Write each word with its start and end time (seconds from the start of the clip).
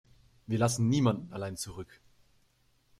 Wir 0.47 0.57
lassen 0.57 0.89
niemanden 0.89 1.31
allein 1.31 1.57
zurück. 1.57 2.01